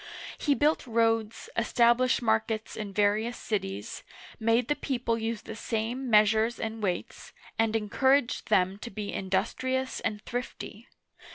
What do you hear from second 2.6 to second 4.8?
in various cities, made the